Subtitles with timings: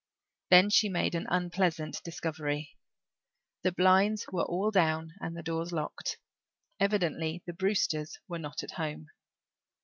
[0.49, 2.75] Then she made an unpleasant discovery.
[3.61, 6.17] The blinds were all down and the doors locked.
[6.79, 9.09] Evidently the Brewsters were not at home.